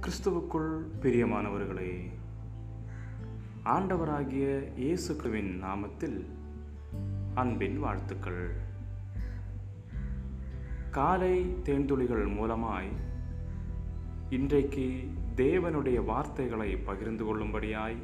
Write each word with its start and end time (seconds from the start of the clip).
கிறிஸ்துவுக்குள் 0.00 0.86
பிரியமானவர்களே 1.02 2.10
ஆண்டவராகிய 3.64 4.72
இயேசுக்குவின் 4.76 5.62
நாமத்தில் 5.62 6.26
அன்பின் 7.34 7.78
வாழ்த்துக்கள். 7.78 8.54
காலை 10.90 11.56
தேன்துளிகள் 11.64 12.34
மூலமாய் 12.34 12.90
இன்றைக்கு 14.30 15.08
தேவனுடைய 15.36 16.04
வார்த்தைகளை 16.04 16.76
பகிர்ந்து 16.76 17.24
கொள்ளும்படியாய் 17.24 17.96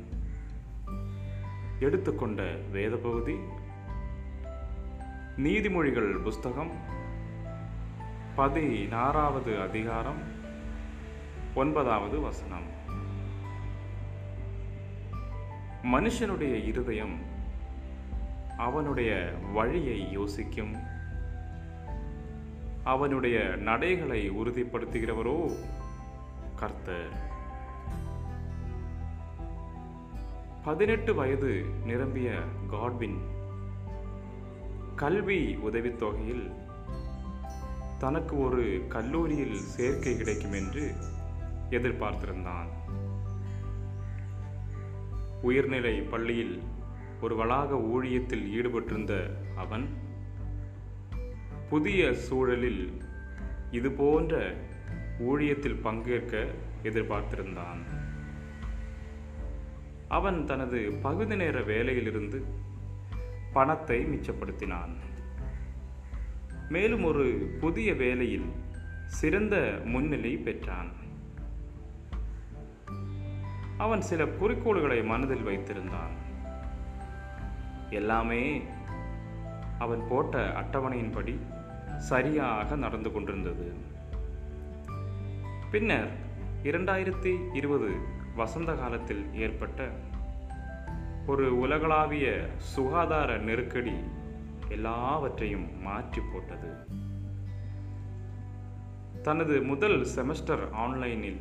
எடுத்துக்கொண்ட 1.80 2.43
வேத 2.72 2.96
பகுதி 2.96 3.36
நீதிமொழிகள் 5.36 6.22
புஸ்தகம் 6.22 6.70
பதினாறாவது 8.39 9.60
அதிகாரம் 9.60 10.19
ஒன்பதாவது 11.55 12.20
வசனம். 12.20 12.66
மனுஷனுடைய 15.84 16.66
இருதயம் 16.66 17.19
அவனுடைய 18.56 19.33
வழியை 19.52 20.11
யோசிக்கும். 20.11 20.74
அவனுடைய 22.84 23.56
நடைகளை 23.56 24.30
உறுதிப்படுத்துகிறவரோ 24.30 25.52
கர்த்தர். 26.56 27.11
பதினெட்டு 30.64 31.14
வயது 31.14 31.64
நிரம்பிய 31.84 32.30
காட்வின் 32.70 33.19
கல்வி 34.97 35.56
உதவித்தொகையில் 35.56 36.66
தனக்கு 37.98 38.41
ஒரு 38.41 38.84
கல்லூரியில் 38.88 39.57
சேர்க்கை 39.57 40.16
கிடைக்கும் 40.16 40.52
என்று 40.52 40.92
எதிர்பார்த்திருந்தான். 41.70 42.69
உயர்நிலை 45.42 46.00
பள்ளியில் 46.00 46.62
ஒரு 47.20 47.37
வளாக 47.37 47.75
ஊழியத்தில் 47.75 48.45
ஈடுபட்டிருந்த 48.59 49.31
அவன் 49.56 49.89
புதிய 51.69 52.14
சூழலில் 52.14 53.03
இது 53.70 53.91
போன்ற 53.91 54.55
ஊழியத்தில் 55.20 55.83
பங்கேற்க 55.83 56.47
எதிர்பார்த்திருந்தான். 56.83 57.83
அவன் 60.09 60.44
தனது 60.44 60.92
பகுதி 61.03 61.37
நேர 61.37 61.61
வேலையிலிருந்து 61.61 62.44
பணத்தை 63.53 64.05
மிச்சப்படுத்தினான். 64.05 64.94
மேலும் 66.69 67.05
ஒரு 67.05 67.56
புதிய 67.61 67.94
வேலையில் 67.94 68.52
சிறந்த 69.06 69.80
முன்னிலை 69.84 70.36
பெற்றான். 70.36 70.88
அவன் 73.78 74.00
சில 74.00 74.25
குறிக்கோள்களை 74.25 75.05
மனதில் 75.05 75.47
வைத்திருந்தான். 75.47 76.14
எல்லாமே 77.91 78.62
அவன் 79.78 80.02
போட்ட 80.08 80.60
அட்டவணையின்படி 80.60 81.38
சரியாக 81.97 82.77
நடந்து 82.77 83.12
கொண்டிருந்தது. 83.12 83.72
பின்னர் 85.70 86.08
இரண்டாயிரத்தி 86.62 87.56
இருபது 87.56 87.91
வசந்த 88.36 88.72
காலத்தில் 88.72 89.27
ஏற்பட்ட 89.34 89.88
ஒரு 91.27 91.58
உலகளாவிய 91.58 92.47
சுகாதார 92.56 93.38
நெருக்கடி 93.38 93.92
எல்லாவற்றையும் 94.69 95.80
மாற்றி 95.80 96.22
போட்டது. 96.33 96.72
தனது 99.22 99.62
முதல் 99.62 100.06
செமஸ்டர் 100.16 100.70
ஆன்லைனில் 100.70 101.41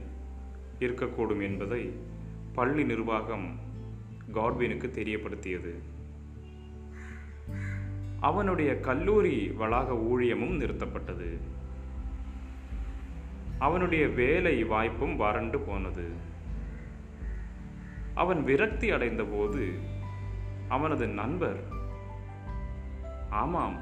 இருக்கக்கூடும் 0.79 1.41
என்பதை 1.41 1.93
பள்ளி 2.53 2.83
நிர்வாகம் 2.83 3.59
காட்வினுக்கு 4.33 4.87
தெரியப்படுத்தியது. 4.91 5.73
அவனுடைய 8.19 8.79
கல்லூரி 8.79 9.51
வளாக 9.51 9.95
ஊழியமும் 9.95 10.59
நிறுத்தப்பட்டது. 10.59 11.37
அவனுடைய 13.59 14.07
வேலை 14.07 14.63
வாய்ப்பும் 14.63 15.15
வறண்டு 15.15 15.59
போனது. 15.59 16.09
அவன் 18.13 18.43
விரக்தி 18.43 18.91
அடைந்த 18.91 19.23
போது 19.23 19.73
அவனது 20.67 21.07
நண்பர் 21.07 21.75
ஆமாம் 23.29 23.77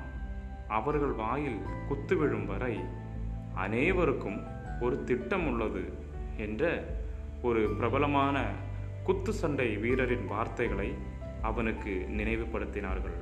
அவர்கள் 0.68 1.12
வாயில் 1.12 1.62
குத்து 1.88 2.18
விழும் 2.18 2.46
வரை 2.46 2.80
அனைவருக்கும் 3.54 4.44
ஒரு 4.80 5.04
திட்டம் 5.04 5.48
உள்ளது 5.48 5.94
என்ற 6.38 6.84
ஒரு 7.42 7.70
பிரபலமான 7.70 8.52
குத்து 9.04 9.34
சண்டை 9.34 9.78
வீரரின் 9.78 10.26
வார்த்தைகளை 10.26 10.94
அவனுக்கு 11.42 12.10
நினைவுபடுத்தினார்கள். 12.18 13.18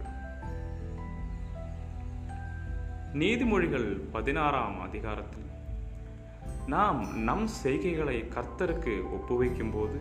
நீதிமொழிகள் 3.13 4.01
பதினாறாம் 4.11 4.81
அதிகாரத்தில் 4.81 5.49
நாம் 6.67 7.23
நம் 7.23 7.47
செய்கைகளை 7.63 8.25
கர்த்தருக்கு 8.29 9.03
ஒப்புவிக்கும் 9.13 9.71
போது 9.73 9.99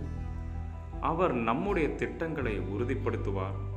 அவர் 1.00 1.33
நம்முடைய 1.33 1.94
திட்டங்களை 1.94 2.60
உறுதிப்படுத்துவார். 2.60 3.72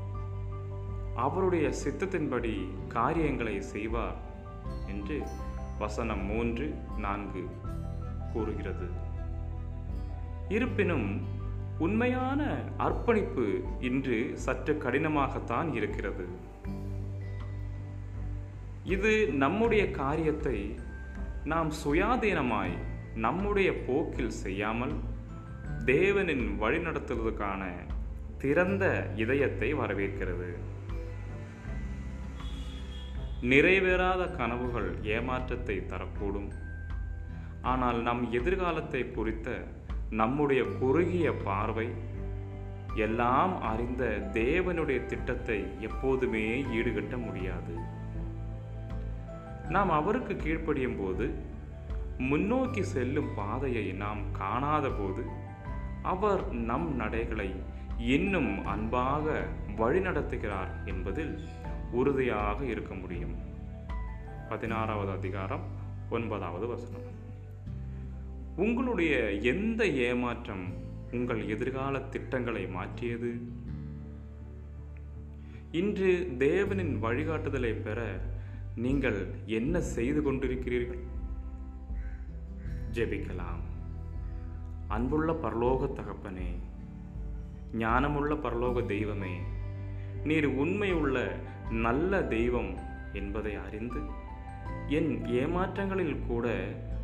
அவருடைய 1.15 1.73
சித்தத்தின்படி 1.83 2.69
காரியங்களை 2.87 3.61
செய்வார் 3.61 4.15
என்று 4.87 5.21
வசனம் 5.79 6.23
மூன்று 6.23 6.73
நான்கு 6.97 7.43
கூறுகிறது. 8.33 8.87
இருப்பினும் 10.49 11.21
உண்மையான 11.77 12.57
அர்ப்பணிப்பு 12.77 13.61
இன்று 13.79 14.31
சற்று 14.33 14.73
கடினமாகத்தான் 14.73 15.73
இருக்கிறது. 15.73 16.27
இது 18.83 19.27
நம்முடைய 19.27 19.91
காரியத்தை 19.91 20.75
நாம் 21.43 21.71
சுயாதீனமாய் 21.85 22.77
நம்முடைய 23.15 23.73
போக்கில் 23.87 24.37
செய்யாமல் 24.43 24.93
தேவனின் 25.85 26.45
வழிநடத்துவதற்கான 26.59 27.63
திறந்த 28.37 29.11
இதயத்தை 29.15 29.73
வரவேற்கிறது. 29.73 30.49
நிறைவேறாத 33.41 34.35
கனவுகள் 34.35 34.97
ஏமாற்றத்தை 35.01 35.85
தரக்கூடும். 35.89 36.51
ஆனால் 37.61 38.01
நம் 38.01 38.31
எதிர்காலத்தை 38.31 39.11
குறித்த 39.11 39.65
நம்முடைய 40.09 40.63
குறுகிய 40.63 41.31
பார்வை 41.31 41.93
எல்லாம் 42.95 43.61
அறிந்த 43.61 44.03
தேவனுடைய 44.33 45.05
திட்டத்தை 45.05 45.65
எப்போதுமே 45.79 46.61
ஈடுகட்ட 46.61 47.17
முடியாது. 47.25 47.73
நாம் 49.69 49.89
அவருக்கு 49.89 50.33
கீழ்ப்படியும் 50.33 50.97
போது 50.97 51.35
முன்னோக்கி 52.17 52.83
செல்லும் 52.83 53.33
பாதையை 53.35 53.91
நாம் 53.91 54.31
காணாத 54.31 54.89
போது 54.89 55.23
அவர் 56.01 56.51
நம் 56.51 56.95
நடைகளை 56.95 57.55
இன்னும் 57.97 58.65
அன்பாக 58.65 59.43
வழிநடத்துகிறார் 59.77 60.71
என்பதில் 60.85 61.39
உறுதியாக 61.91 62.65
இருக்க 62.65 62.95
முடியும். 62.95 63.35
பதினாறாவது 64.49 65.11
அதிகாரம் 65.11 65.63
ஒன்பதாவது 66.09 66.67
வசனம். 66.67 67.13
உங்களுடைய 68.55 69.31
எந்த 69.31 69.87
ஏமாற்றம் 69.87 70.73
உங்கள் 71.11 71.47
எதிர்கால 71.47 71.99
திட்டங்களை 71.99 72.67
மாற்றியது? 72.67 73.41
இன்று 75.71 76.35
தேவனின் 76.37 76.99
வழிகாட்டுதலை 76.99 77.73
பெற 77.73 78.19
நீங்கள் 78.75 79.27
என்ன 79.45 79.81
செய்து 79.81 80.21
கொண்டிருக்கிறீர்கள்? 80.21 81.03
ஜெபிக்கலாம். 82.93 83.63
அன்புள்ள 84.87 85.33
பரலோக 85.33 85.89
தகப்பனே 85.93 86.55
ஞானமுள்ள 87.77 88.33
பரலோக 88.33 88.85
தெய்வமே 88.85 89.39
நீர் 90.23 90.45
உண்மை 90.45 90.93
உள்ள 90.93 91.39
நல்ல 91.71 92.23
தெய்வம் 92.23 92.75
என்பதை 93.13 93.55
அறிந்து 93.55 93.99
என் 94.87 95.25
ஏமாற்றங்களில் 95.25 96.25
கூட 96.27 96.57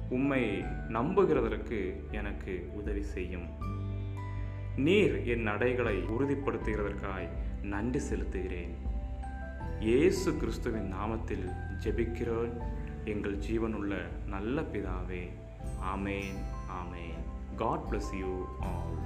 உம்மை 0.10 0.64
நம்புகிறதற்கு 0.90 1.94
எனக்கு 2.12 2.70
உதவி 2.74 3.04
செய்யும். 3.04 3.48
நீர் 4.76 5.26
என் 5.26 5.42
நடைகளை 5.42 5.98
உறுதிப்படுத்துகிறதற்காய் 5.98 7.30
நன்றி 7.62 8.00
செலுத்துகிறேன். 8.00 8.74
இயேசு 9.80 10.38
கிறிஸ்துவின் 10.38 10.94
நாமத்தில் 10.94 11.52
ஜெபிக்கிறோன் 11.84 12.62
எங்கள் 13.06 13.38
ஜீவனுள்ள 13.38 14.02
நல்ல 14.28 14.62
பிதாவே 14.62 15.30
ஆமேன் 15.96 16.38
ஆமேன். 16.82 17.20
God 17.56 17.82
bless 17.90 18.18
you 18.20 18.46
all 18.60 18.98